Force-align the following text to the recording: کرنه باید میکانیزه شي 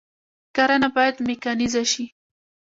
کرنه 0.55 0.87
باید 0.95 1.15
میکانیزه 1.27 1.83
شي 1.91 2.05